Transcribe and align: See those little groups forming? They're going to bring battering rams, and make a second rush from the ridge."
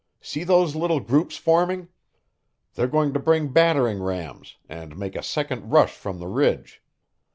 See 0.19 0.43
those 0.43 0.75
little 0.75 0.99
groups 0.99 1.37
forming? 1.37 1.89
They're 2.73 2.87
going 2.87 3.13
to 3.13 3.19
bring 3.19 3.49
battering 3.49 4.01
rams, 4.01 4.57
and 4.67 4.97
make 4.97 5.15
a 5.15 5.21
second 5.21 5.69
rush 5.69 5.93
from 5.95 6.17
the 6.17 6.27
ridge." 6.27 6.81